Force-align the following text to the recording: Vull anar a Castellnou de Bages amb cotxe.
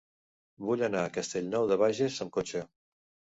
Vull 0.69 0.83
anar 0.87 1.03
a 1.07 1.11
Castellnou 1.17 1.67
de 1.73 1.77
Bages 1.83 2.19
amb 2.27 2.33
cotxe. 2.39 2.65